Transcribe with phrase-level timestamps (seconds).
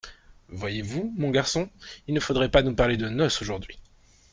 [0.49, 1.69] Voyez-vous, mon garçon!
[2.07, 3.77] il ne faudrait pas nous parler de noces aujourd’hui!